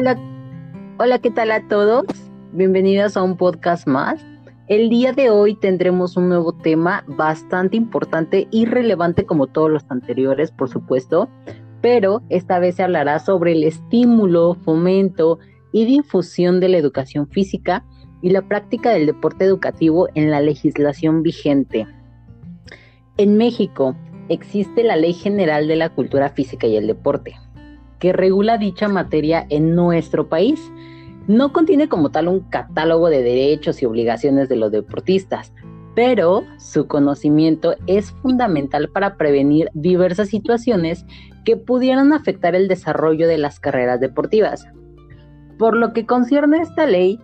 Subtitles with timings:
[0.00, 0.18] Hola,
[0.98, 2.06] hola, ¿qué tal a todos?
[2.52, 4.24] Bienvenidos a un podcast más.
[4.66, 9.84] El día de hoy tendremos un nuevo tema bastante importante y relevante como todos los
[9.90, 11.28] anteriores, por supuesto,
[11.82, 15.38] pero esta vez se hablará sobre el estímulo, fomento
[15.70, 17.84] y difusión de la educación física
[18.22, 21.86] y la práctica del deporte educativo en la legislación vigente.
[23.18, 23.94] En México
[24.30, 27.34] existe la Ley General de la Cultura Física y el Deporte,
[28.00, 30.72] que regula dicha materia en nuestro país.
[31.28, 35.52] No contiene como tal un catálogo de derechos y obligaciones de los deportistas,
[35.94, 41.04] pero su conocimiento es fundamental para prevenir diversas situaciones
[41.44, 44.66] que pudieran afectar el desarrollo de las carreras deportivas.
[45.58, 47.20] Por lo que concierne a esta ley,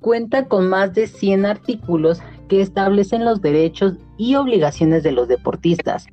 [0.00, 6.06] cuenta con más de 100 artículos que establecen los derechos y obligaciones de los deportistas.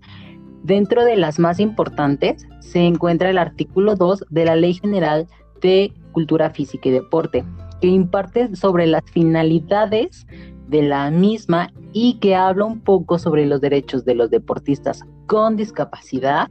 [0.65, 5.27] Dentro de las más importantes se encuentra el artículo 2 de la Ley General
[5.61, 7.45] de Cultura Física y Deporte,
[7.80, 10.25] que imparte sobre las finalidades
[10.67, 15.55] de la misma y que habla un poco sobre los derechos de los deportistas con
[15.55, 16.49] discapacidad.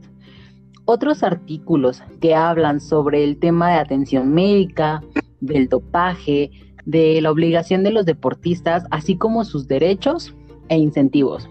[0.85, 5.03] Otros artículos que hablan sobre el tema de atención médica,
[5.41, 6.51] del dopaje,
[6.85, 10.33] de la obligación de los deportistas, así como sus derechos
[10.69, 11.49] e incentivos.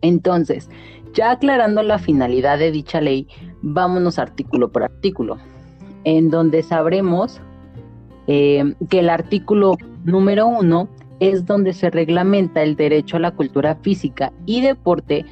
[0.00, 0.68] Entonces,
[1.14, 3.26] ya aclarando la finalidad de dicha ley,
[3.62, 5.38] vámonos artículo por artículo,
[6.04, 7.40] en donde sabremos
[8.26, 10.88] eh, que el artículo número uno
[11.20, 15.24] es donde se reglamenta el derecho a la cultura física y deporte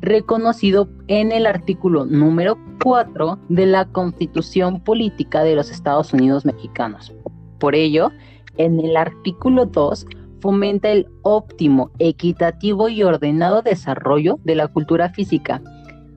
[0.00, 7.12] reconocido en el artículo número 4 de la Constitución Política de los Estados Unidos Mexicanos.
[7.58, 8.12] Por ello,
[8.56, 10.06] en el artículo 2
[10.46, 15.60] fomenta el óptimo, equitativo y ordenado desarrollo de la cultura física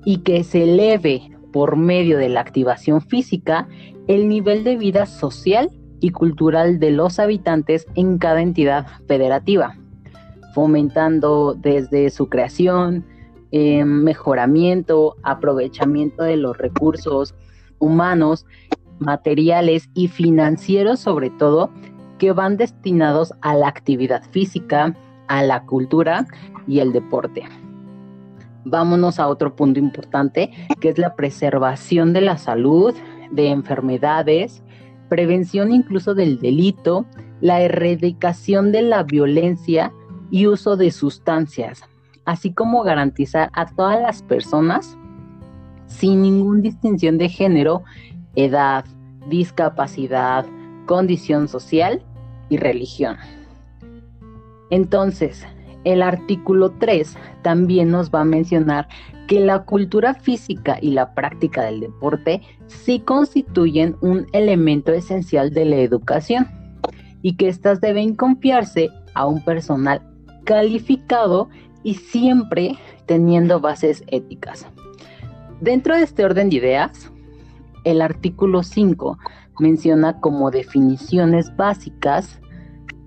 [0.06, 3.68] y que se eleve por medio de la activación física
[4.08, 9.76] el nivel de vida social y cultural de los habitantes en cada entidad federativa,
[10.54, 13.08] fomentando desde su creación,
[13.52, 17.34] eh, mejoramiento, aprovechamiento de los recursos
[17.80, 18.46] humanos,
[19.00, 21.72] materiales y financieros sobre todo,
[22.20, 24.96] que van destinados a la actividad física,
[25.28, 26.28] a la cultura
[26.68, 27.44] y el deporte.
[28.66, 32.94] Vámonos a otro punto importante, que es la preservación de la salud,
[33.32, 34.62] de enfermedades,
[35.08, 37.06] prevención incluso del delito,
[37.42, 39.92] la erradicación de la violencia
[40.30, 41.82] y uso de sustancias,
[42.26, 44.98] así como garantizar a todas las personas,
[45.88, 47.84] sin ninguna distinción de género,
[48.36, 48.86] edad,
[49.28, 50.46] discapacidad,
[50.86, 52.04] condición social
[52.50, 53.18] y religión.
[54.70, 55.46] Entonces,
[55.84, 58.88] el artículo 3 también nos va a mencionar
[59.28, 65.66] que la cultura física y la práctica del deporte sí constituyen un elemento esencial de
[65.66, 66.48] la educación
[67.22, 70.02] y que éstas deben confiarse a un personal
[70.46, 71.50] calificado
[71.84, 74.66] y siempre teniendo bases éticas.
[75.62, 77.12] Dentro de este orden de ideas,
[77.84, 79.18] el artículo 5
[79.60, 82.40] menciona como definiciones básicas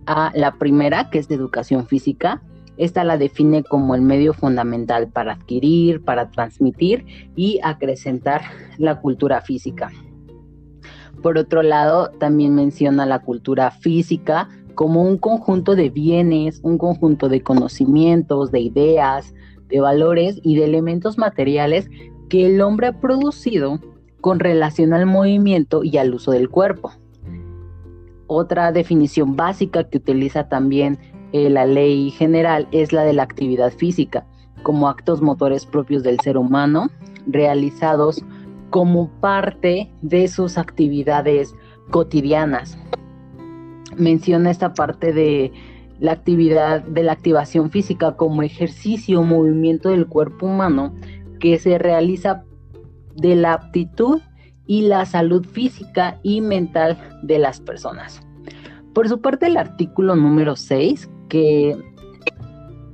[0.06, 2.42] a la primera, que es de educación física.
[2.76, 7.04] Esta la define como el medio fundamental para adquirir, para transmitir
[7.36, 8.42] y acrecentar
[8.78, 9.90] la cultura física.
[11.22, 17.28] Por otro lado, también menciona la cultura física como un conjunto de bienes, un conjunto
[17.28, 19.34] de conocimientos, de ideas,
[19.68, 21.88] de valores y de elementos materiales
[22.28, 23.78] que el hombre ha producido
[24.22, 26.92] con relación al movimiento y al uso del cuerpo.
[28.28, 30.98] Otra definición básica que utiliza también
[31.32, 34.24] eh, la ley general es la de la actividad física,
[34.62, 36.88] como actos motores propios del ser humano,
[37.26, 38.24] realizados
[38.70, 41.54] como parte de sus actividades
[41.90, 42.78] cotidianas.
[43.96, 45.52] Menciona esta parte de
[45.98, 50.94] la actividad de la activación física como ejercicio o movimiento del cuerpo humano
[51.40, 52.44] que se realiza
[53.16, 54.20] de la aptitud
[54.66, 58.22] y la salud física y mental de las personas.
[58.94, 61.76] Por su parte, el artículo número 6, que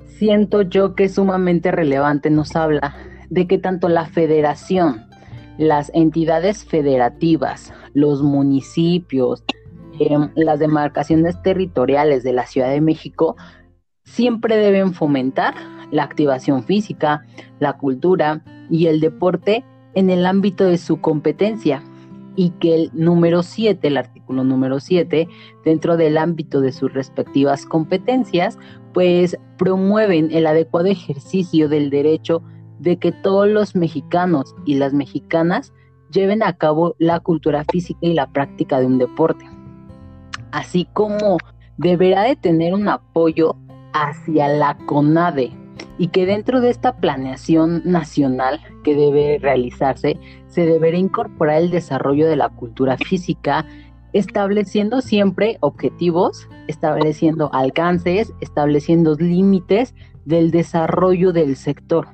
[0.06, 2.94] siento yo que es sumamente relevante, nos habla
[3.30, 5.06] de que tanto la federación,
[5.58, 9.44] las entidades federativas, los municipios,
[9.98, 13.36] em, las demarcaciones territoriales de la Ciudad de México,
[14.04, 15.54] siempre deben fomentar
[15.90, 17.24] la activación física,
[17.58, 19.64] la cultura y el deporte
[19.94, 21.82] en el ámbito de su competencia
[22.36, 25.28] y que el número 7, el artículo número 7,
[25.64, 28.58] dentro del ámbito de sus respectivas competencias,
[28.94, 32.42] pues promueven el adecuado ejercicio del derecho
[32.78, 35.72] de que todos los mexicanos y las mexicanas
[36.12, 39.44] lleven a cabo la cultura física y la práctica de un deporte,
[40.52, 41.38] así como
[41.76, 43.56] deberá de tener un apoyo
[43.92, 45.57] hacia la CONADE
[45.98, 52.26] y que dentro de esta planeación nacional que debe realizarse se deberá incorporar el desarrollo
[52.28, 53.66] de la cultura física,
[54.12, 62.08] estableciendo siempre objetivos, estableciendo alcances, estableciendo límites del desarrollo del sector,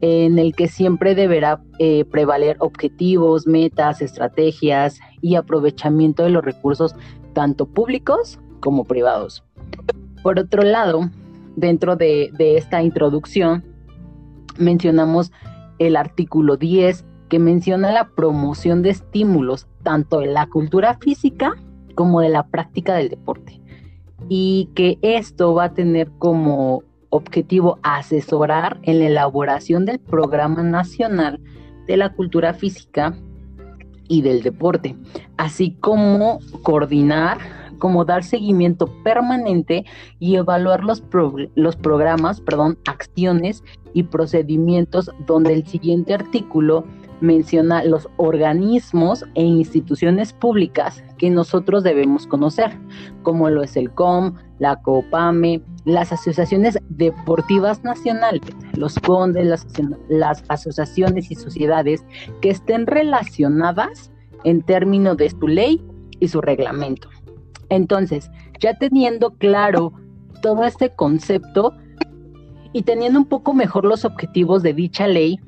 [0.00, 6.94] en el que siempre deberá eh, prevaler objetivos, metas, estrategias y aprovechamiento de los recursos
[7.34, 9.44] tanto públicos como privados.
[10.22, 11.10] Por otro lado,
[11.56, 13.64] dentro de, esta introducción,
[14.58, 15.32] mencionamos
[15.78, 21.54] el artículo 10 que menciona la promoción de estímulos tanto de la cultura física
[21.94, 23.60] como de la práctica del deporte.
[24.28, 31.40] Y que esto va a tener como objetivo asesorar en la elaboración del Programa Nacional
[31.86, 33.16] de la Cultura Física
[34.08, 34.96] y del Deporte,
[35.36, 37.38] así como coordinar
[37.78, 39.84] como dar seguimiento permanente
[40.18, 41.02] y evaluar los,
[41.54, 43.62] los programas, perdón, acciones
[43.94, 46.84] y procedimientos donde el siguiente artículo
[47.20, 52.78] menciona los organismos e instituciones públicas que nosotros debemos conocer,
[53.22, 58.42] como lo es el COM, la COPAME, las asociaciones deportivas nacionales,
[58.74, 59.66] los CONDES, las,
[60.08, 62.04] las asociaciones y sociedades
[62.40, 64.10] que estén relacionadas
[64.44, 65.82] en términos de su ley
[66.20, 67.08] y su reglamento.
[67.68, 68.30] Entonces,
[68.60, 69.92] ya teniendo claro
[70.42, 71.74] todo este concepto
[72.72, 75.38] y teniendo un poco mejor los objetivos de dicha ley,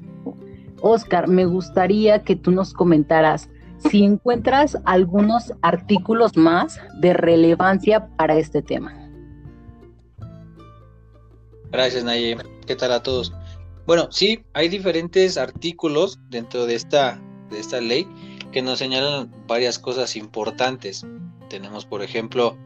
[0.81, 8.37] Oscar, me gustaría que tú nos comentaras si encuentras algunos artículos más de relevancia para
[8.37, 8.94] este tema.
[11.71, 12.37] Gracias, Naye.
[12.67, 13.32] ¿Qué tal a todos?
[13.87, 18.06] Bueno, sí, hay diferentes artículos dentro de esta, de esta ley
[18.53, 21.06] que nos señalan varias cosas importantes.
[21.49, 22.56] Tenemos, por ejemplo,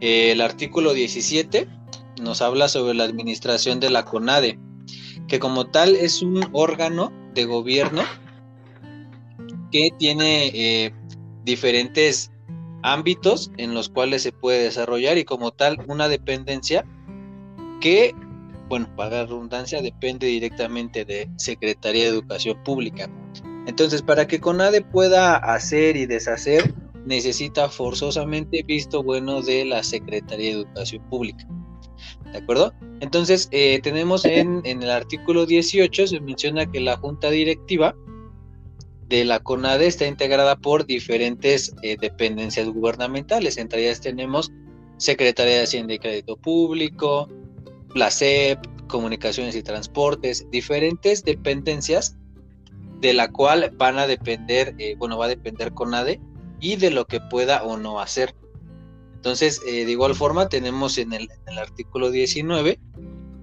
[0.00, 1.68] el artículo 17,
[2.22, 4.58] nos habla sobre la administración de la CONADE,
[5.28, 8.02] que como tal es un órgano de gobierno
[9.72, 10.92] que tiene eh,
[11.44, 12.30] diferentes
[12.82, 16.84] ámbitos en los cuales se puede desarrollar y como tal una dependencia
[17.80, 18.14] que,
[18.68, 23.08] bueno, para redundancia, depende directamente de Secretaría de Educación Pública.
[23.66, 30.54] Entonces, para que CONADE pueda hacer y deshacer, necesita forzosamente visto bueno de la Secretaría
[30.54, 31.46] de Educación Pública.
[32.32, 32.72] ¿De acuerdo?
[33.00, 37.94] Entonces, eh, tenemos en, el artículo 18, se menciona que la junta directiva
[39.08, 43.58] de la CONADE está integrada por diferentes eh, dependencias gubernamentales.
[43.58, 44.50] Entre ellas tenemos
[44.96, 47.28] Secretaría de Hacienda y Crédito Público,
[47.94, 48.58] la SEP,
[48.88, 52.16] Comunicaciones y Transportes, diferentes dependencias
[53.00, 56.20] de la cual van a depender, eh, bueno, va a depender CONADE
[56.64, 58.34] y de lo que pueda o no hacer.
[59.16, 61.28] Entonces, eh, de igual forma, tenemos en el,
[61.58, 62.80] artículo 19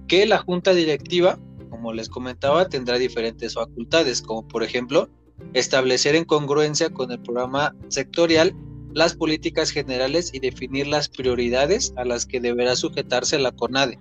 [0.08, 1.38] que la junta directiva,
[1.70, 5.08] como les comentaba, tendrá diferentes facultades, como por ejemplo,
[5.54, 8.56] establecer en congruencia con el programa sectorial
[8.92, 14.00] las políticas generales y definir las prioridades a las que deberá sujetarse la CONADE,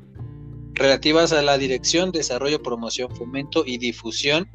[0.74, 4.50] relativas a la dirección, desarrollo, promoción, fomento y difusión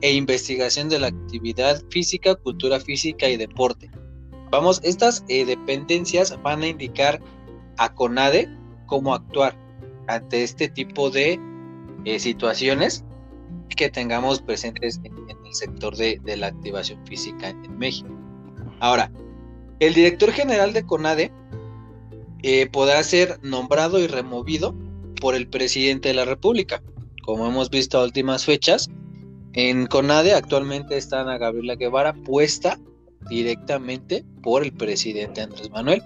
[0.00, 3.90] e investigación de la actividad física, cultura física y deporte,
[4.52, 7.22] Vamos, estas eh, dependencias van a indicar
[7.78, 8.50] a CONADE
[8.84, 9.56] cómo actuar
[10.08, 11.40] ante este tipo de
[12.04, 13.02] eh, situaciones
[13.74, 18.10] que tengamos presentes en, el sector de, la activación física en, México.
[18.78, 19.10] Ahora,
[19.80, 21.32] el director general de CONADE
[22.42, 24.74] eh, podrá ser nombrado y removido
[25.18, 26.82] por el presidente de la República.
[27.24, 28.90] Como hemos visto a últimas fechas,
[29.54, 32.78] en CONADE actualmente está Ana Gabriela Guevara puesta
[33.28, 36.02] directamente por el presidente Andrés Manuel.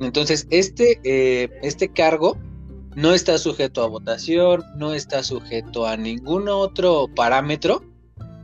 [0.00, 2.38] Entonces, este, eh, este cargo
[2.94, 7.82] no está sujeto a votación, no está sujeto a ningún otro parámetro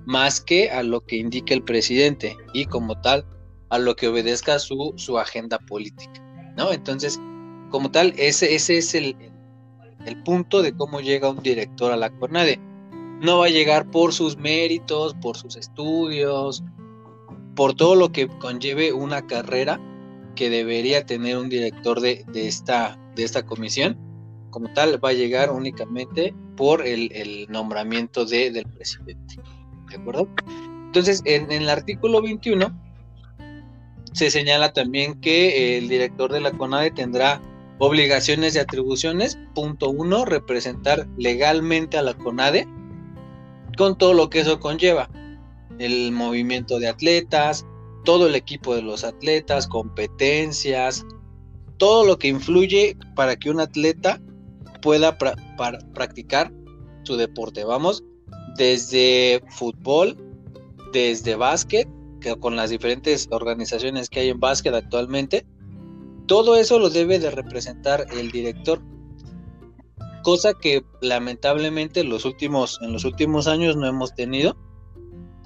[0.06, 3.24] más que a lo que indique el presidente y como tal
[3.70, 6.22] a lo que obedezca su, su agenda política,
[6.56, 6.72] ¿no?
[6.72, 7.18] Entonces,
[7.70, 9.16] como tal, ese, ese es el,
[10.06, 12.60] el punto de cómo llega un director a la CONADE.
[13.20, 16.62] No va a llegar por sus méritos, por sus estudios,
[17.54, 19.80] por todo lo que conlleve una carrera
[20.34, 23.96] que debería tener un director de, esta, de esta comisión,
[24.50, 29.36] como tal, va a llegar únicamente por el, nombramiento de, del presidente.
[29.90, 30.28] ¿De acuerdo?
[30.86, 32.80] Entonces, en, en, el artículo 21
[34.12, 37.40] se señala también que el director de la CONADE tendrá
[37.78, 39.38] obligaciones y atribuciones.
[39.54, 42.68] Punto uno, representar legalmente a la CONADE
[43.76, 45.08] con todo lo que eso conlleva
[45.78, 47.66] el movimiento de atletas,
[48.04, 51.04] todo el equipo de los atletas, competencias,
[51.78, 54.20] todo lo que influye para que un atleta
[54.82, 55.16] pueda
[55.94, 56.52] practicar
[57.04, 57.64] su deporte.
[57.64, 58.04] Vamos,
[58.56, 60.16] desde fútbol,
[60.92, 61.88] desde básquet,
[62.20, 65.46] que con las diferentes organizaciones que hay en básquet actualmente,
[66.26, 68.80] todo eso lo debe de representar el director.
[70.22, 74.56] Cosa que lamentablemente los últimos, en los últimos años no hemos tenido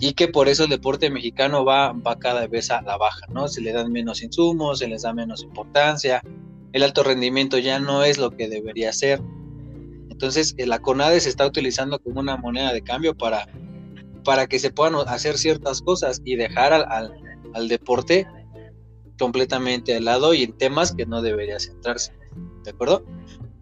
[0.00, 3.48] y que por eso el deporte mexicano va, cada vez a la baja, ¿no?
[3.48, 6.22] Se le dan menos insumos, se les da menos importancia,
[6.72, 9.20] el alto rendimiento ya no es lo que debería ser.
[10.10, 13.48] Entonces, eh, la CONADE se está utilizando como una moneda de cambio para,
[14.24, 17.12] para que se puedan hacer ciertas cosas y dejar al,
[17.54, 18.26] al deporte
[19.18, 22.12] completamente al lado y en temas que no debería centrarse.
[22.62, 23.04] ¿De acuerdo?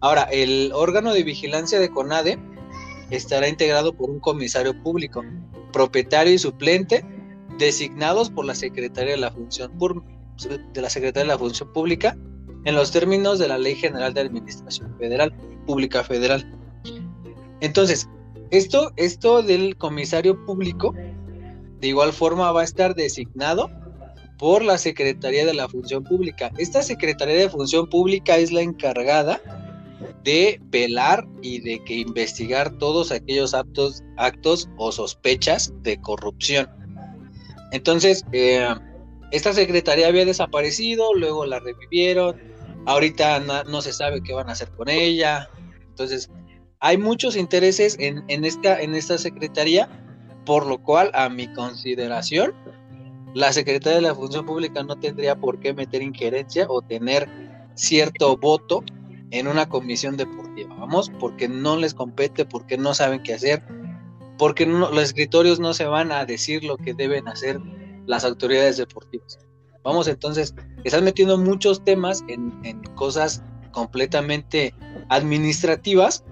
[0.01, 2.37] Ahora, el órgano de vigilancia de CONADE
[3.09, 5.23] estará integrado por un comisario público,
[5.71, 7.05] propietario y suplente,
[7.57, 9.71] designados por la Secretaría de la Función,
[10.73, 12.17] de la, Secretaría de la Función Pública
[12.65, 15.33] en los términos de la Ley General de Administración Federal,
[15.65, 16.45] Pública Federal.
[17.61, 18.07] Entonces,
[18.51, 20.93] esto, esto del comisario público,
[21.79, 23.69] de igual forma va a estar designado
[24.37, 26.51] por la Secretaría de la Función Pública.
[26.57, 29.41] Esta Secretaría de Función Pública es la encargada
[30.27, 36.69] de velar y de que investigar todos aquellos actos, actos o sospechas de corrupción.
[37.71, 38.67] Entonces, eh,
[39.31, 42.35] esta secretaría había desaparecido, luego la revivieron,
[42.87, 45.47] ahorita no, se sabe qué van a hacer con ella.
[45.87, 46.29] Entonces,
[46.81, 49.87] hay muchos intereses en, en, esta, en esta secretaría,
[50.45, 52.53] por lo cual, a mi consideración,
[53.33, 57.29] la Secretaría de la Función Pública no tendría por qué meter injerencia o tener
[57.75, 58.83] cierto voto
[59.31, 60.75] en una comisión deportiva.
[60.75, 63.63] Vamos, porque no les compete, porque no saben qué hacer,
[64.37, 67.59] porque los escritorios no se van a decir lo que deben hacer
[68.05, 69.39] las autoridades deportivas.
[69.83, 70.53] Vamos, entonces,
[70.83, 72.51] están metiendo muchos temas en,
[72.95, 73.41] cosas
[73.71, 74.73] completamente
[75.09, 76.23] administrativas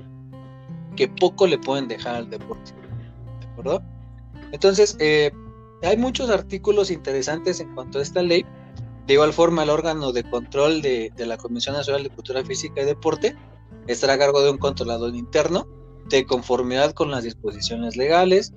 [0.96, 2.74] que poco le pueden dejar al deporte.
[3.40, 3.82] ¿De acuerdo?
[4.52, 5.32] Entonces, eh,
[5.84, 8.46] hay muchos artículos interesantes en cuanto a esta ley.
[9.08, 12.86] De igual forma, el órgano de control de, la Comisión Nacional de Cultura Física y
[12.86, 13.36] Deporte
[13.88, 15.68] estará a cargo de un controlador interno
[16.10, 18.54] de conformidad con las disposiciones legales,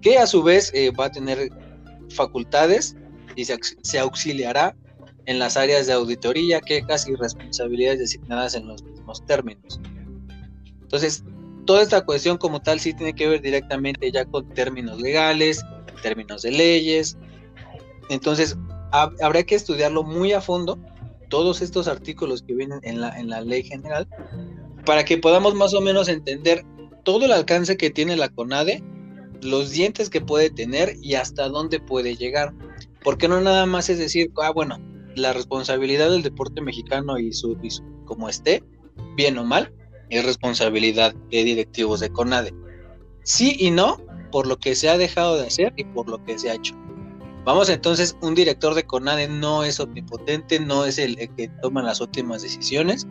[0.00, 1.50] que a su vez eh, va a tener
[2.10, 2.96] facultades
[3.36, 4.76] y se, auxiliará
[5.26, 9.80] en las áreas de auditoría, quejas y responsabilidades designadas en los mismos términos.
[10.80, 11.24] Entonces,
[11.64, 15.62] toda esta cuestión como tal sí tiene que ver directamente ya con términos legales,
[16.02, 17.16] términos de leyes.
[18.08, 18.56] Entonces,
[18.92, 20.78] habrá que estudiarlo muy a fondo,
[21.28, 24.06] todos estos artículos que vienen en la, en la ley general,
[24.84, 26.64] para que podamos más o menos entender
[27.04, 28.82] todo el alcance que tiene la CONADE,
[29.40, 32.52] los dientes que puede tener y hasta dónde puede llegar.
[33.02, 34.78] Porque no nada más es decir, ah, bueno,
[35.16, 38.62] la responsabilidad del deporte mexicano y su, y su como esté,
[39.16, 39.72] bien o mal,
[40.10, 42.54] es responsabilidad de directivos de CONADE.
[43.24, 43.98] Sí y no,
[44.30, 46.74] por lo que se ha dejado de hacer y por lo que se ha hecho.
[47.44, 52.00] Vamos entonces, un director de CONADE no es omnipotente, no es el, que toma las
[52.00, 53.06] últimas decisiones,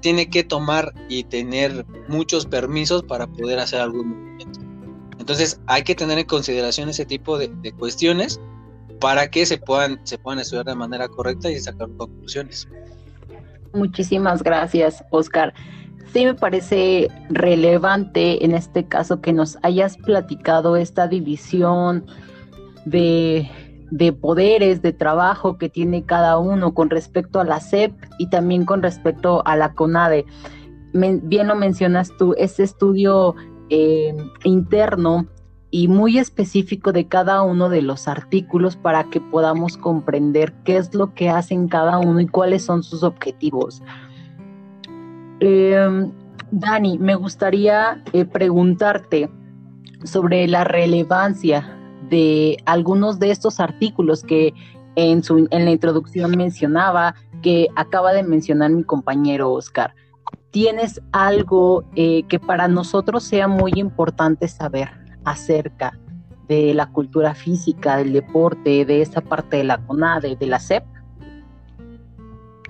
[0.00, 4.60] tiene que tomar y tener muchos permisos para poder hacer algún movimiento.
[5.18, 8.40] Entonces hay que tener en consideración ese tipo de, de cuestiones
[9.00, 12.68] para que se puedan, se puedan estudiar de manera correcta y sacar conclusiones.
[13.72, 15.54] Muchísimas gracias, Oscar
[16.12, 22.06] sí me parece relevante en este caso que nos hayas platicado esta división
[22.84, 23.48] de,
[24.20, 28.82] poderes, de trabajo que tiene cada uno con respecto a la SEP y también con
[28.82, 30.24] respecto a la CONADE.
[30.92, 33.34] bien lo mencionas tú, este estudio
[33.70, 35.26] eh, interno
[35.70, 40.94] y muy específico de cada uno de los artículos para que podamos comprender qué es
[40.94, 43.82] lo que hacen cada uno y cuáles son sus objetivos.
[45.40, 46.12] Em,
[46.50, 49.30] Dani, me gustaría eh, preguntarte
[50.04, 51.78] sobre la relevancia
[52.12, 54.52] de algunos de estos artículos que
[54.96, 59.94] en, su, en la introducción mencionaba, que acaba de mencionar mi compañero Oscar.
[60.50, 64.90] ¿Tienes algo eh, que para nosotros sea muy importante saber
[65.24, 65.98] acerca
[66.48, 70.84] de la cultura física, del deporte, de esa parte de la CONADE, de la CEP?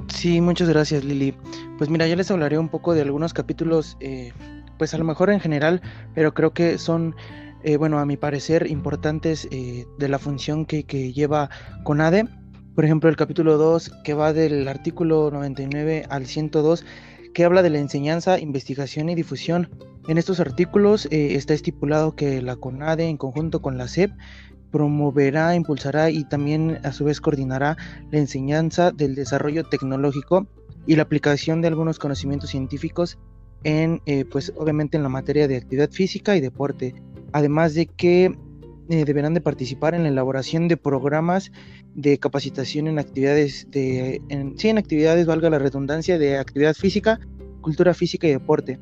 [0.06, 1.34] Sí, muchas gracias Lili.
[1.78, 4.32] Pues mira, ya les hablaré un poco de algunos capítulos, eh,
[4.78, 5.82] pues a lo mejor en general,
[6.14, 7.16] pero creo que son,
[7.64, 11.50] eh, bueno, a mi parecer, importantes eh, de la función que, que lleva
[11.84, 12.26] CONADE.
[12.74, 16.84] Por ejemplo, el capítulo 2, que va del artículo 99 al 102,
[17.34, 19.68] que habla de la enseñanza, investigación y difusión.
[20.08, 24.10] En estos artículos eh, está estipulado que la CONADE, en conjunto con la SEP,
[24.70, 27.76] promoverá, impulsará y también a su vez coordinará
[28.10, 30.46] la enseñanza del desarrollo tecnológico
[30.86, 33.18] y la aplicación de algunos conocimientos científicos
[33.64, 34.00] en,
[34.30, 36.94] pues obviamente en la materia de actividad física y deporte,
[37.32, 38.36] además de que
[38.88, 41.52] eh, deberán de participar en la elaboración de programas
[41.94, 47.20] de capacitación en actividades de, en, sí, en actividades, valga la redundancia, de actividad física,
[47.60, 48.78] cultura física y deporte.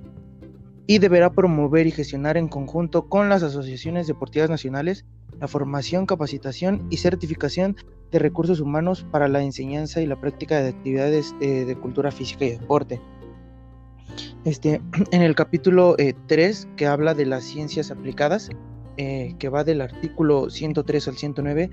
[0.87, 5.04] Y deberá promover y gestionar en conjunto con las asociaciones deportivas nacionales
[5.40, 7.76] la formación, capacitación y certificación
[8.11, 12.45] de recursos humanos para la enseñanza y la práctica de actividades eh, de cultura física
[12.45, 13.00] y deporte.
[14.45, 14.81] Este,
[15.12, 18.50] en el capítulo 3, eh, que habla de las ciencias aplicadas,
[18.97, 21.71] eh, que va del artículo 103 al 109,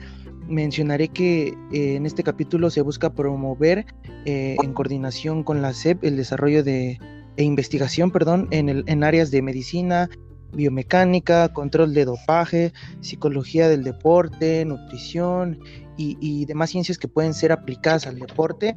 [0.47, 3.85] mencionaré que en este capítulo se busca promover
[4.23, 6.99] en coordinación con la SEP el desarrollo de
[7.37, 10.09] e investigación perdón, en, el, en áreas de medicina,
[10.53, 15.59] biomecánica, control de dopaje, psicología del deporte, nutrición
[15.99, 18.75] y, demás ciencias que pueden ser aplicadas al deporte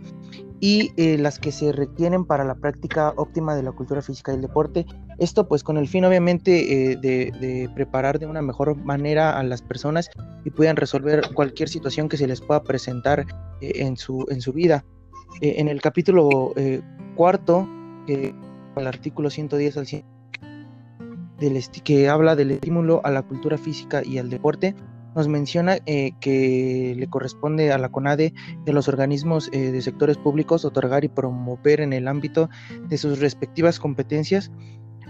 [0.60, 4.42] y eh, las que se requieren para la práctica óptima de la cultura física del
[4.42, 4.86] deporte.
[5.18, 9.62] Esto pues con el fin obviamente eh, de, preparar de una mejor manera a las
[9.62, 10.10] personas
[10.44, 13.26] y puedan resolver cualquier situación que se les pueda presentar
[13.60, 14.84] eh, en, su, en su vida.
[15.40, 16.52] en el capítulo
[17.14, 17.66] cuarto,
[18.08, 20.04] el artículo 110 al 100
[21.84, 24.74] que habla del estímulo a la cultura física y al deporte,
[25.14, 30.16] nos menciona eh, que le corresponde a la CONADE de los organismos eh, de sectores
[30.16, 32.48] públicos otorgar y promover en el ámbito
[32.88, 34.50] de sus respectivas competencias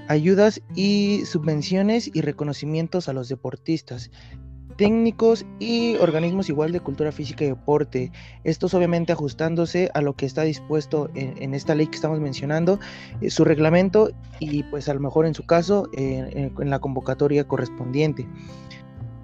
[0.08, 4.10] ayudas y subvenciones y reconocimientos a los deportistas
[4.76, 8.12] técnicos y organismos igual de cultura física y deporte.
[8.44, 12.80] Estos obviamente ajustándose a lo que está dispuesto en, esta ley que estamos mencionando,
[13.20, 18.26] eh, su reglamento y pues a lo mejor en su caso en la convocatoria correspondiente.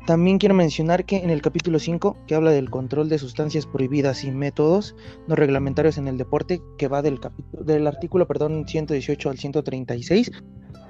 [0.07, 4.23] También quiero mencionar que en el capítulo 5, que habla del control de sustancias prohibidas
[4.23, 4.95] y métodos
[5.27, 7.19] no reglamentarios en el deporte, que va del,
[7.53, 10.31] del artículo perdón, 118 al 136,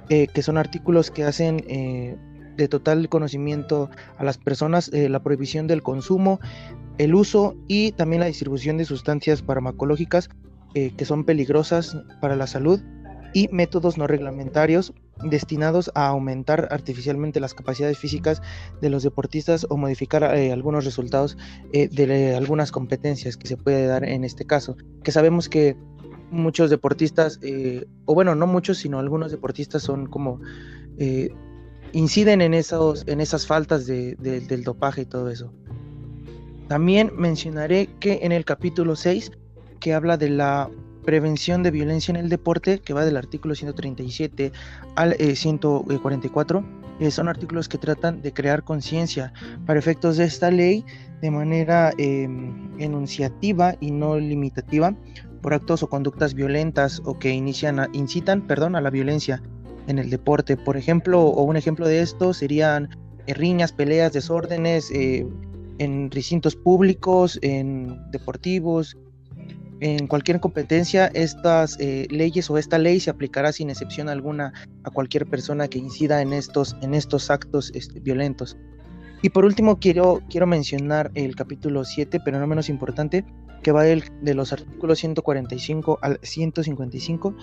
[0.09, 2.15] eh, que son artículos que hacen eh,
[2.57, 6.39] de total conocimiento a las personas eh, la prohibición del consumo,
[6.99, 10.29] el uso y también la distribución de sustancias farmacológicas
[10.73, 12.79] que son peligrosas para la salud
[13.33, 18.41] y métodos no reglamentarios destinados a aumentar artificialmente las capacidades físicas
[18.81, 21.37] de los deportistas o modificar eh, algunos resultados
[21.71, 25.75] de algunas competencias que se puede dar en este caso, que sabemos que
[26.29, 27.39] muchos deportistas,
[28.05, 30.41] o bueno, no muchos, sino algunos deportistas son como
[31.93, 35.53] inciden en, esos, en esas faltas del dopaje y todo eso.
[36.67, 39.31] También mencionaré que en el capítulo 6,
[39.79, 40.69] que habla de la
[41.07, 44.51] prevención de violencia en el deporte, que va del artículo 137
[44.97, 46.63] al 144, eh,
[46.99, 49.31] eh, son artículos que tratan de crear conciencia
[49.65, 50.83] para efectos de esta ley
[51.21, 54.93] de manera em, enunciativa y no limitativa
[55.41, 59.41] por actos o conductas violentas o que inician incitan perdón, a la violencia
[59.87, 60.57] en el deporte.
[60.57, 62.89] Por ejemplo, o un ejemplo de esto serían
[63.27, 65.25] eh, riñas, peleas, desórdenes eh,
[65.77, 68.97] en recintos públicos, en deportivos,
[69.79, 74.89] en cualquier competencia, estas eh, leyes o esta ley se aplicará sin excepción alguna a
[74.89, 78.57] cualquier persona que incida en estos, en estos actos este, violentos.
[79.21, 83.25] Y por último, quiero, quiero mencionar el capítulo 7, pero no menos importante,
[83.63, 87.35] que va del, de los artículos 145 al 155,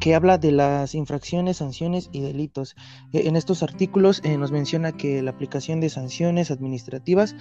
[0.00, 2.76] que habla de las infracciones, sanciones y delitos.
[3.12, 7.34] E, en estos artículos eh, nos menciona que la aplicación de sanciones administrativas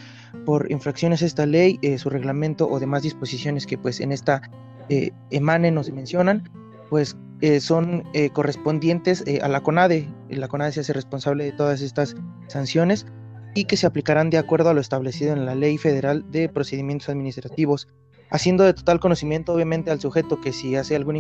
[0.46, 4.42] por infracciones a esta ley, eh, su reglamento o demás disposiciones que pues en esta
[4.90, 6.50] eh, emanen nos mencionan,
[6.90, 7.18] pues
[7.60, 10.08] son correspondientes a la CONADE.
[10.30, 12.16] La CONADE se hace responsable de todas estas
[12.48, 13.06] sanciones
[13.54, 17.10] y que se aplicarán de acuerdo a lo establecido en la Ley Federal de Procedimientos
[17.10, 17.88] Administrativos
[18.30, 21.16] haciendo de total conocimiento obviamente al sujeto que si hace algún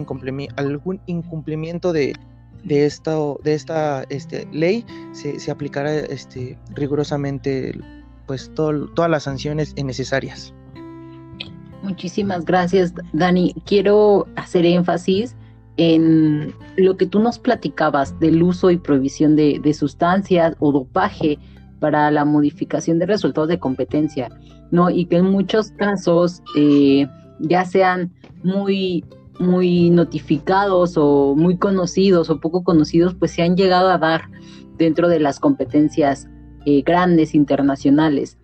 [0.56, 2.14] algún incumplimiento de,
[2.64, 7.80] de, esta, de esta este, ley, se, se, aplicará este, rigurosamente
[8.26, 10.54] pues todas las sanciones necesarias.
[11.84, 13.54] Muchísimas gracias, Dani.
[13.66, 15.36] Quiero hacer énfasis
[15.78, 21.38] en lo que tú nos platicabas del uso y prohibición de sustancias o dopaje
[21.80, 24.30] para la modificación de resultados de competencia.
[24.72, 24.90] ¿no?
[24.90, 27.08] Y que en muchos casos eh,
[27.40, 28.12] ya sean
[28.44, 29.04] muy,
[29.40, 34.30] muy notificados o muy conocidos o poco conocidos, pues se han llegado a dar
[34.78, 36.28] dentro de las competencias
[36.66, 38.38] eh, grandes internacionales.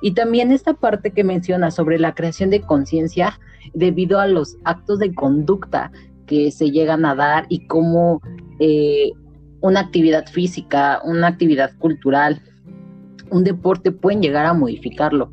[0.00, 3.40] Y también esta parte que menciona sobre la creación de conciencia
[3.74, 5.90] debido a los actos de conducta
[6.26, 8.22] que se llegan a dar y cómo
[8.60, 9.10] eh,
[9.60, 12.40] una actividad física, una actividad cultural,
[13.30, 15.30] un deporte pueden llegar a modificarlo.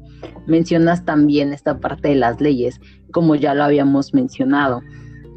[0.48, 2.80] Mencionas también esta parte de las leyes,
[3.12, 4.82] como ya lo habíamos mencionado.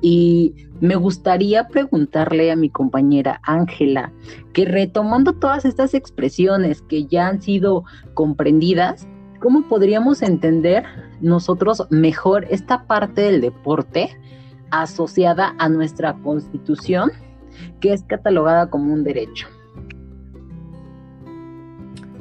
[0.01, 4.13] Y me gustaría preguntarle a mi compañera Ángela,
[4.53, 9.09] que retomando todas estas expresiones que ya han sido comprendidas,
[9.41, 10.85] ¿cómo podríamos entender
[11.21, 14.11] nosotros mejor esta parte del deporte
[14.71, 17.11] asociada a nuestra constitución,
[17.81, 19.49] que es catalogada como un derecho?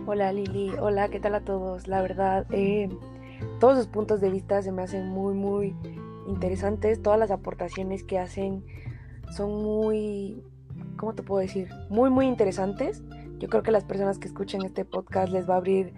[0.09, 1.89] Hola Lili, hola, ¿qué tal a todos?
[1.89, 2.87] La verdad, eh,
[3.59, 5.75] todos sus puntos de vista se me hacen muy, muy
[6.29, 7.01] interesantes.
[7.01, 8.63] Todas las aportaciones que hacen
[9.35, 10.41] son muy,
[10.95, 11.67] ¿cómo te puedo decir?
[11.89, 13.03] Muy, muy interesantes.
[13.39, 15.93] Yo creo que las personas que escuchen este podcast les va a abrir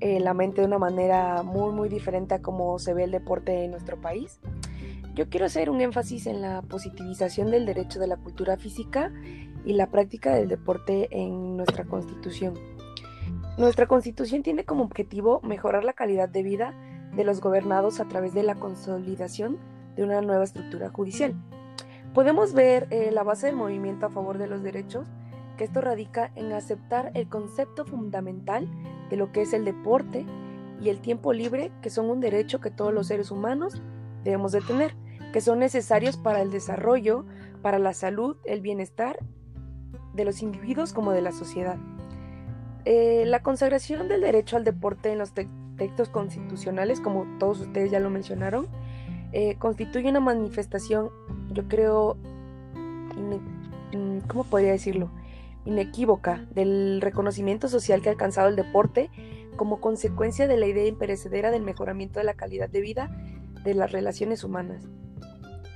[0.00, 3.64] eh, la mente de una manera muy, muy diferente a cómo se ve el deporte
[3.64, 4.38] en nuestro país.
[5.14, 9.10] Yo quiero hacer un énfasis en la positivización del derecho de la cultura física
[9.64, 12.75] y la práctica del deporte en nuestra constitución.
[13.58, 16.74] Nuestra constitución tiene como objetivo mejorar la calidad de vida
[17.14, 19.56] de los gobernados a través de la consolidación
[19.96, 21.34] de una nueva estructura judicial.
[22.12, 25.08] Podemos ver eh, la base del movimiento a favor de los derechos,
[25.56, 28.68] que esto radica en aceptar el concepto fundamental
[29.08, 30.26] de lo que es el deporte
[30.82, 33.80] y el tiempo libre, que son un derecho que todos los seres humanos
[34.22, 34.94] debemos de tener,
[35.32, 37.24] que son necesarios para el desarrollo,
[37.62, 39.18] para la salud, el bienestar
[40.12, 41.78] de los individuos como de la sociedad.
[42.88, 47.98] Eh, la consagración del derecho al deporte en los textos constitucionales, como todos ustedes ya
[47.98, 48.68] lo mencionaron,
[49.32, 51.10] eh, constituye una manifestación,
[51.50, 52.16] yo creo,
[52.76, 55.10] mm, ¿cómo podría decirlo?
[55.64, 59.10] Inequívoca del reconocimiento social que ha alcanzado el deporte
[59.56, 63.10] como consecuencia de la idea imperecedera del mejoramiento de la calidad de vida
[63.64, 64.84] de las relaciones humanas.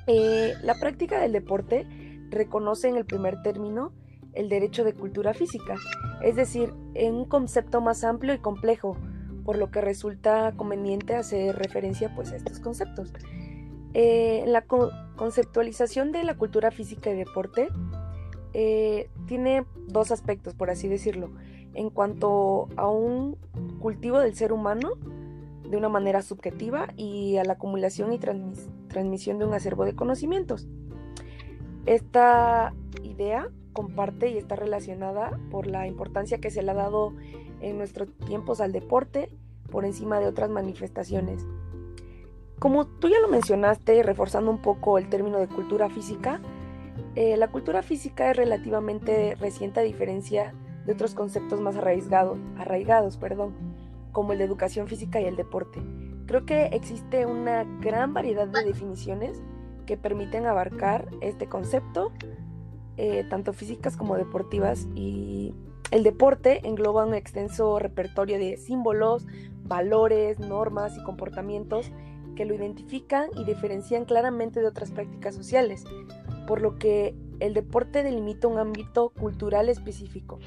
[0.07, 1.89] Eh, la práctica del deporte
[2.31, 3.93] reconoce en el primer término
[4.35, 5.77] el derecho de cultura física,
[6.23, 8.97] es decir, en un concepto más amplio y complejo,
[9.45, 13.13] por lo que resulta conveniente hacer referencia pues, a estos conceptos.
[13.95, 17.69] Eh, la conceptualización de la cultura física y deporte
[18.53, 21.31] eh, tiene dos aspectos, por así decirlo,
[21.75, 23.37] en cuanto a un
[23.81, 24.91] cultivo del ser humano
[25.69, 28.19] de una manera subjetiva y a la acumulación y
[28.89, 30.69] transmisión de un acervo de conocimientos.
[31.87, 37.15] Esta idea comparte y está relacionada por la importancia que se le ha dado
[37.61, 39.31] en nuestros tiempos al deporte
[39.71, 41.47] por encima de otras manifestaciones.
[42.59, 46.41] Como tú ya lo mencionaste, reforzando un poco el término de cultura física,
[47.15, 50.55] eh, la cultura física es relativamente reciente a diferencia
[50.85, 53.55] de otros conceptos más arraigados, arraigados perdón,
[54.13, 55.81] como el de educación física y el deporte.
[56.27, 59.43] Creo que existe una gran variedad de definiciones
[59.87, 62.13] que permiten abarcar este concepto
[63.03, 65.55] eh, tanto físicas como deportivas, y
[65.91, 69.27] el deporte engloba un extenso repertorio de símbolos,
[69.65, 71.91] valores, normas y comportamientos
[72.37, 75.85] que lo identifican y diferencian claramente de otras prácticas sociales,
[76.47, 80.39] por lo que el deporte delimita un ámbito cultural específico.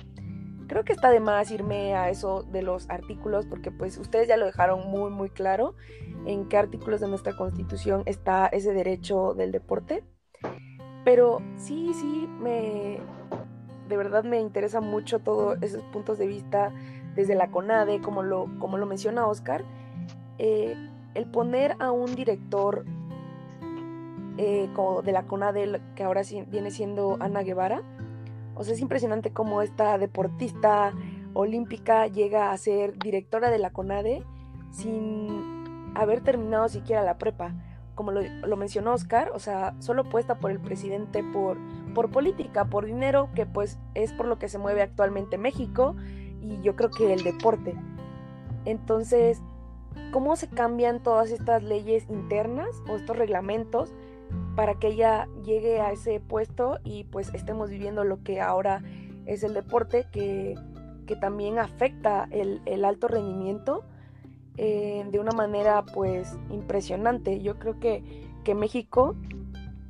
[0.67, 4.37] Creo que está de más irme a eso de los artículos porque pues ustedes ya
[4.37, 5.73] lo dejaron muy muy claro
[6.27, 10.03] en qué artículos de nuestra constitución está ese derecho del deporte.
[11.03, 12.99] Pero sí, sí, me,
[13.89, 16.71] de verdad me interesa mucho todos esos puntos de vista
[17.15, 19.63] desde la CONADE, como lo, como lo menciona Oscar.
[20.37, 20.75] Eh,
[21.13, 22.85] el poner a un director
[24.37, 24.69] eh,
[25.03, 27.83] de la CONADE, que ahora viene siendo Ana Guevara,
[28.55, 30.93] o sea, es impresionante cómo esta deportista
[31.33, 34.23] olímpica llega a ser directora de la CONADE
[34.71, 37.53] sin haber terminado siquiera la prepa
[37.95, 41.57] como lo, mencionó Oscar, o sea, solo puesta por el presidente por,
[41.93, 45.95] por política, por dinero, que pues es por lo que se mueve actualmente México
[46.41, 47.75] y yo creo que el deporte.
[48.65, 49.41] Entonces,
[50.11, 53.93] ¿cómo se cambian todas estas leyes internas o estos reglamentos
[54.55, 58.81] para que ella llegue a ese puesto y pues estemos viviendo lo que ahora
[59.25, 60.55] es el deporte que,
[61.05, 63.83] que también afecta el, el alto rendimiento?
[64.57, 67.41] Eh, de una manera pues impresionante.
[67.41, 68.03] Yo creo que,
[68.43, 69.15] que México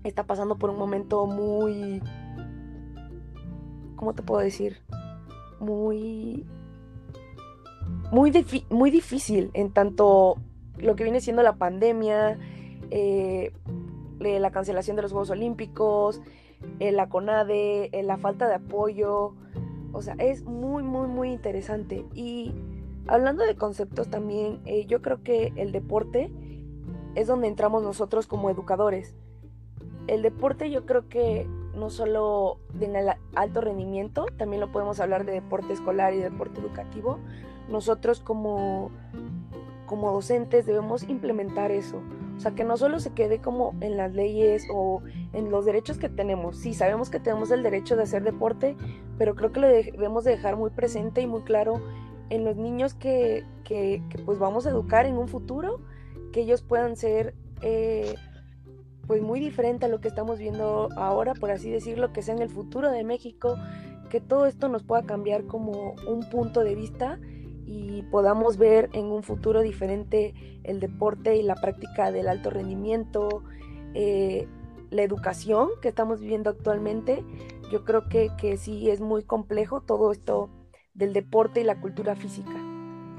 [0.04, 2.02] está pasando por un momento muy,
[3.98, 4.78] ¿cómo te puedo decir?
[5.60, 6.46] Muy,
[8.12, 8.32] muy,
[8.70, 10.38] muy difícil en tanto
[10.78, 12.40] lo que viene siendo la pandemia,
[12.90, 13.52] eh,
[14.20, 16.22] la cancelación de los Juegos Olímpicos,
[16.80, 19.36] eh, la CONADE, la falta de apoyo.
[19.92, 22.06] O sea, es muy, muy, muy interesante.
[22.16, 22.54] Y
[23.08, 26.32] Hablando de conceptos también, eh, yo creo que el deporte
[27.16, 29.16] es donde entramos nosotros como educadores.
[30.08, 35.26] el deporte yo creo que no solo en el alto rendimiento, también lo podemos hablar
[35.26, 37.20] de deporte escolar y deporte educativo.
[37.70, 38.92] Nosotros como,
[39.86, 42.02] como docentes debemos implementar eso.
[42.36, 45.02] O sea, que no solo se quede como en las leyes o
[45.34, 46.58] en los derechos que tenemos.
[46.58, 48.76] Sí, sabemos que tenemos el derecho de hacer deporte,
[49.18, 51.82] pero creo que lo debemos de dejar muy presente y muy claro
[52.34, 55.82] en los niños que, que, pues vamos a educar en un futuro,
[56.32, 57.36] que ellos puedan ser...
[57.62, 58.16] Eh,
[59.06, 62.42] pues muy diferente a lo que estamos viendo ahora, por así decirlo, que sea en
[62.42, 63.58] el futuro de México,
[64.10, 67.20] que todo esto nos pueda cambiar como un punto de vista
[67.66, 73.44] y podamos ver en un futuro diferente el deporte y la práctica del alto rendimiento,
[73.94, 74.48] eh,
[74.90, 77.26] la educación que estamos viviendo actualmente.
[77.74, 80.50] Yo creo que, que sí es muy complejo todo esto
[80.94, 82.54] del deporte y la cultura física.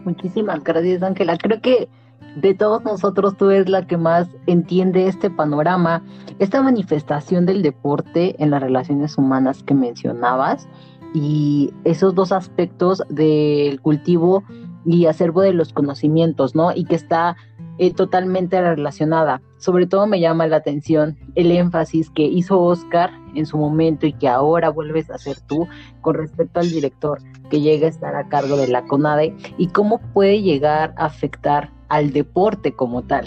[0.05, 1.37] Muchísimas gracias, Ángela.
[1.39, 1.89] Creo que
[2.37, 6.03] de todos nosotros tú eres la que más entiende este panorama,
[6.39, 10.69] esta manifestación del deporte en las relaciones humanas que mencionabas
[11.15, 14.43] y esos dos aspectos del cultivo
[14.85, 16.73] y acervo de los conocimientos, ¿no?
[16.75, 17.37] Y que está
[17.79, 19.43] eh, totalmente relacionada.
[19.59, 24.13] Sobre todo me llama la atención el énfasis que hizo Oscar en su momento y
[24.13, 25.67] que ahora vuelves a hacer tú
[26.01, 29.99] con respecto al director que llega a estar a cargo de la CONADE y cómo
[30.13, 33.27] puede llegar a afectar al deporte como tal.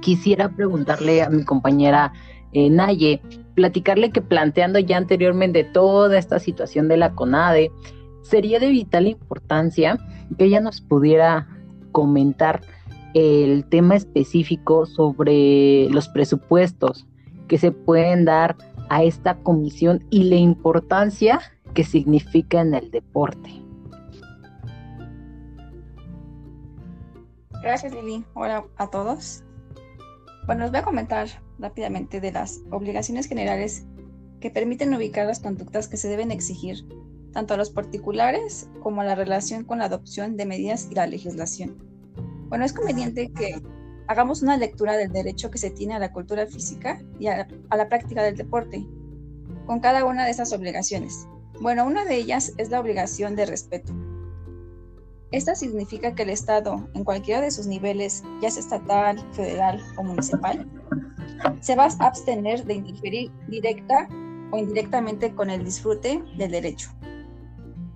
[0.00, 2.12] Quisiera preguntarle a mi compañera
[2.52, 3.20] eh, Naye,
[3.54, 7.70] platicarle que planteando ya anteriormente toda esta situación de la CONADE,
[8.22, 9.98] sería de vital importancia
[10.36, 11.48] que ella nos pudiera
[11.92, 12.62] comentar
[13.16, 17.06] el tema específico sobre los presupuestos
[17.48, 18.56] que se pueden dar
[18.90, 21.40] a esta comisión y la importancia
[21.72, 23.50] que significa en el deporte.
[27.62, 28.22] Gracias Lili.
[28.34, 29.42] Hola a todos.
[30.46, 33.86] Bueno, os voy a comentar rápidamente de las obligaciones generales
[34.40, 36.86] que permiten ubicar las conductas que se deben exigir
[37.32, 41.06] tanto a los particulares como a la relación con la adopción de medidas y la
[41.06, 41.85] legislación.
[42.48, 43.60] Bueno, es conveniente que
[44.08, 47.88] hagamos una lectura del derecho que se tiene a la cultura física y a la,
[47.88, 48.86] práctica del deporte,
[49.66, 51.26] con cada una de esas obligaciones.
[51.60, 53.92] Bueno, una de ellas es la obligación de respeto.
[55.32, 60.04] Esta significa que el Estado, en cualquiera de sus niveles, ya sea estatal, federal o
[60.04, 60.70] municipal,
[61.60, 64.08] se va a abstener de interferir directa
[64.52, 66.90] o indirectamente con el disfrute del derecho.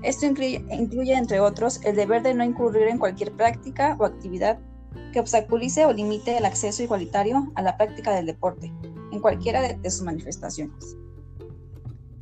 [0.03, 4.59] Esto incluye, entre otros, el deber de no incurrir en cualquier práctica o actividad
[5.13, 8.73] que obstaculice o limite el acceso igualitario a la práctica del deporte,
[9.13, 10.97] en cualquiera de, de sus manifestaciones.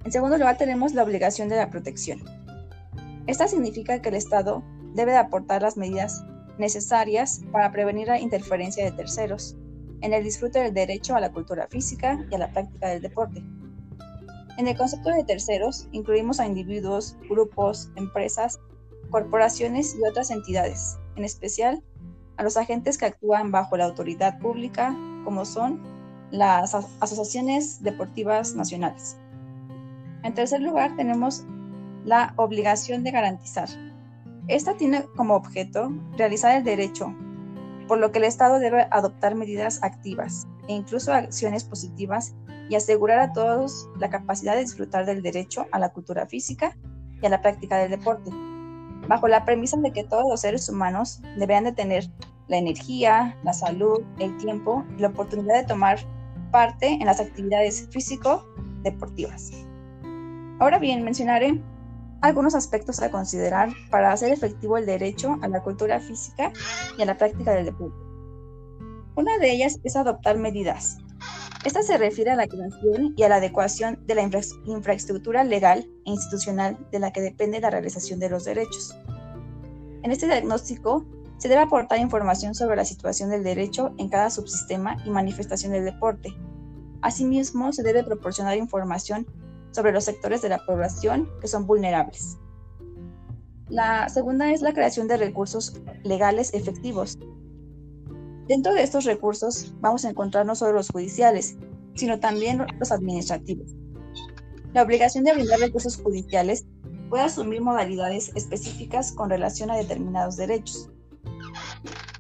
[0.05, 2.23] En segundo lugar, tenemos la obligación de la protección.
[3.27, 4.65] Esta significa que el Estado
[4.95, 6.25] debe de aportar las medidas
[6.59, 9.57] necesarias para prevenir la interferencia de terceros
[10.01, 13.43] en el disfrute del derecho a la cultura física y a la práctica del deporte.
[14.59, 18.61] En el concepto de terceros incluimos a individuos, grupos, empresas,
[19.11, 21.83] corporaciones y otras entidades, en especial
[22.37, 24.95] a los agentes que actúan bajo la autoridad pública,
[25.25, 25.81] como son
[26.31, 29.17] las asociaciones deportivas nacionales.
[30.23, 31.45] En tercer lugar, tenemos
[32.05, 33.69] la obligación de garantizar
[34.49, 37.15] esta tiene como objeto realizar el derecho,
[37.89, 42.35] por lo que el Estado debe adoptar medidas activas e incluso acciones positivas
[42.69, 46.77] y asegurar a todos la capacidad de disfrutar del derecho a la cultura física
[47.21, 48.31] y a la práctica del deporte,
[49.09, 52.05] bajo la premisa de que todos los seres humanos deberán de tener
[52.47, 55.99] la energía, la salud, el tiempo y la oportunidad de tomar
[56.53, 59.51] parte en las actividades físico-deportivas.
[60.61, 61.61] Ahora bien, mencionaré
[62.21, 66.53] algunos aspectos a considerar para hacer efectivo el derecho a la cultura física
[66.97, 67.97] y a la práctica del deporte.
[69.15, 70.99] Una de ellas es adoptar medidas.
[71.65, 74.31] Esta se refiere a la creación y a la adecuación de la
[74.65, 78.97] infraestructura legal e institucional de la que depende la realización de los derechos.
[80.03, 81.05] En este diagnóstico
[81.39, 85.85] se debe aportar información sobre la situación del derecho en cada subsistema y manifestación del
[85.85, 86.31] deporte.
[87.03, 89.27] Asimismo, se debe proporcionar información
[89.79, 92.37] sobre los sectores de la población que son vulnerables.
[93.69, 97.17] La segunda es la creación de recursos legales efectivos.
[98.49, 101.59] Dentro de estos recursos vamos a encontrar no solo los judiciales,
[101.95, 103.77] sino también los administrativos.
[104.75, 106.67] La obligación de brindar recursos judiciales
[107.09, 110.91] puede asumir modalidades específicas con relación a determinados derechos.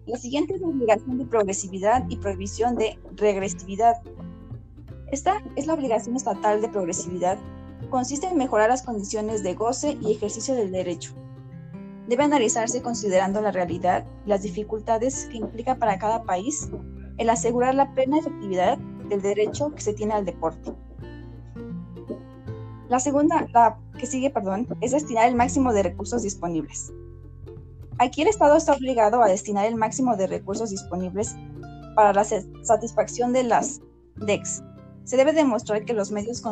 [0.06, 3.96] La siguiente es la obligación de progresividad y prohibición de regresividad,
[5.10, 7.38] esta es la obligación estatal de progresividad.
[7.90, 11.12] Consiste en mejorar las condiciones de goce y ejercicio del derecho.
[12.08, 16.68] Debe analizarse considerando la realidad y las dificultades que implica para cada país
[17.16, 20.72] el asegurar la plena efectividad del derecho que se tiene al deporte.
[22.88, 26.92] La segunda, la que sigue, perdón, es destinar el máximo de recursos disponibles.
[27.98, 31.34] Aquí el Estado está obligado a destinar el máximo de recursos disponibles
[31.96, 33.80] para la satisfacción de las
[34.16, 34.62] DEX.
[35.08, 36.42] Se debe demostrar que los medios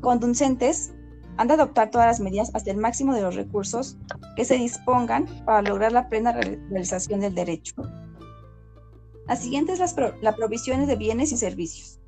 [0.00, 0.94] conducentes
[1.36, 3.98] han de adoptar todas las medidas hasta el máximo de los recursos
[4.36, 7.74] que se dispongan para lograr la plena realización del derecho.
[9.26, 11.98] La siguiente es la provisión de bienes y servicios.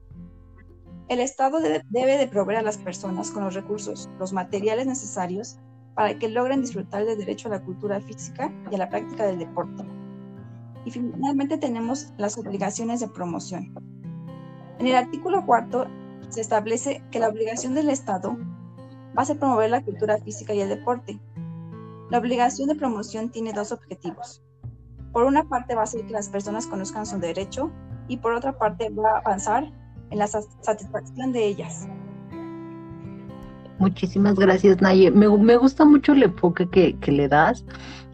[1.09, 1.59] El Estado
[1.91, 5.59] debe de proveer a las personas con los recursos, los materiales necesarios
[5.97, 9.41] para que logren disfrutar del derecho a la cultura física y a la práctica del
[9.41, 9.83] deporte.
[10.85, 13.75] Y finalmente tenemos las obligaciones de promoción.
[14.79, 15.87] En el artículo cuarto
[16.29, 18.37] se establece que la obligación del Estado
[19.17, 21.21] va a ser promover la cultura física y el deporte.
[22.11, 24.43] La obligación de promoción tiene dos objetivos.
[25.13, 27.71] Por una parte va a ser que las personas conozcan su derecho
[28.09, 29.71] y por otra parte va a avanzar
[30.11, 31.87] en la satisfacción de ellas.
[33.79, 35.11] Muchísimas gracias, Naye.
[35.11, 37.65] Me, gusta mucho el enfoque que, le das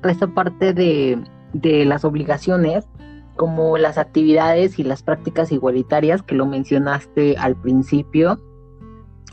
[0.03, 2.87] a esta parte de, de las obligaciones,
[3.41, 8.39] como las actividades y las prácticas igualitarias que lo mencionaste al principio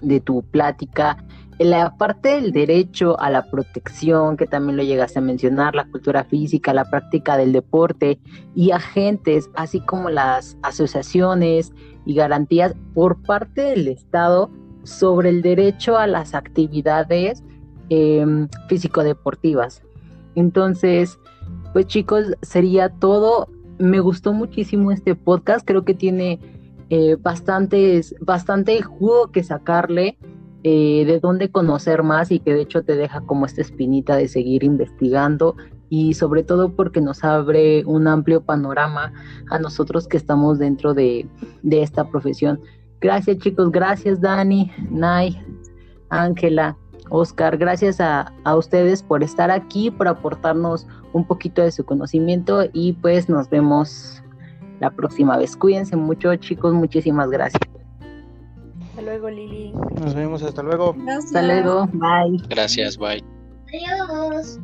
[0.02, 1.18] de tu plática
[1.60, 6.24] la parte del derecho a la protección, que también lo llegaste a mencionar, la cultura
[6.24, 8.18] física, la práctica del deporte
[8.56, 11.74] y agentes, así como las asociaciones
[12.06, 14.50] y garantías por parte del Estado
[14.84, 17.44] sobre el derecho a las actividades
[17.90, 19.84] em, físico-deportivas.
[20.36, 21.20] Entonces,
[21.74, 23.50] pues chicos, sería todo.
[23.80, 26.40] Me gustó muchísimo este podcast, creo que tiene
[26.90, 30.18] eh, bastantes, bastante jugo que sacarle
[30.64, 34.28] eh, de dónde conocer más y que de hecho te deja como esta espinita de
[34.28, 35.56] seguir investigando
[35.90, 39.14] y sobre todo porque nos abre un amplio panorama
[39.50, 41.28] a nosotros que estamos dentro de,
[41.70, 42.60] esta profesión.
[43.00, 45.40] Gracias chicos, gracias Dani, Nay,
[46.10, 46.78] Ángela,
[47.10, 52.66] Oscar, gracias a, a ustedes por estar aquí, por aportarnos un poquito de su conocimiento
[52.74, 54.22] y pues nos vemos
[54.80, 55.56] la próxima vez.
[55.56, 57.62] Cuídense mucho chicos, muchísimas gracias
[59.08, 59.74] luego, Lili.
[60.02, 60.96] Nos vemos, hasta luego.
[61.08, 62.38] Hasta luego, bye.
[62.50, 63.24] Gracias, bye.
[63.68, 64.60] Adiós.